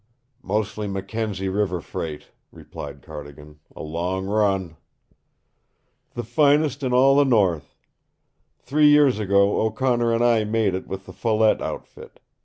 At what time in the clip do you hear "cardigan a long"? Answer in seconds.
3.03-4.25